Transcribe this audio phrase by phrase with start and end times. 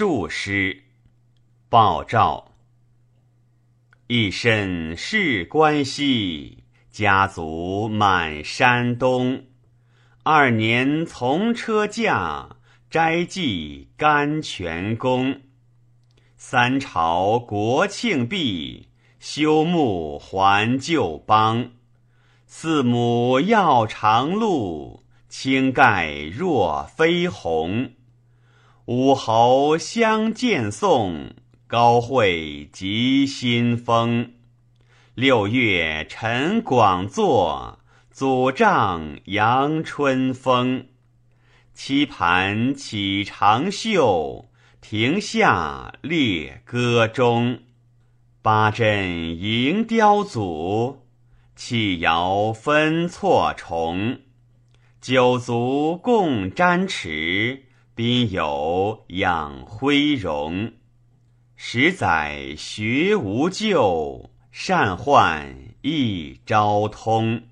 [0.00, 0.84] 数诗。
[1.68, 2.52] 报照：
[4.06, 9.44] 一身仕关西，家族满山东。
[10.22, 12.56] 二年从车驾，
[12.88, 15.42] 斋祭甘泉宫。
[16.38, 18.88] 三朝国庆毕，
[19.18, 21.72] 休沐还旧邦。
[22.46, 27.92] 四母要长路，青盖若飞鸿。
[28.92, 31.30] 五侯相见送，
[31.68, 34.32] 高会集新风。
[35.14, 37.78] 六月陈广作。
[38.10, 40.88] 祖丈阳春风，
[41.72, 47.60] 棋盘起长袖，庭下列歌中。
[48.42, 51.06] 八阵迎雕祖，
[51.54, 54.18] 器肴分错重。
[55.00, 60.72] 九族共沾池，宾有养辉荣。
[61.56, 67.42] 十载学无咎，善患一朝通。